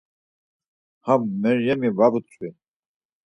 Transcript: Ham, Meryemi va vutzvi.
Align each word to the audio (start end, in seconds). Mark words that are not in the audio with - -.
Ham, 1.09 1.23
Meryemi 1.43 1.91
va 2.01 2.07
vutzvi. 2.17 2.49